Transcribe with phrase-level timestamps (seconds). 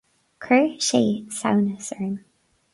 [0.43, 1.03] Chuir sé
[1.37, 2.15] samhnas orm.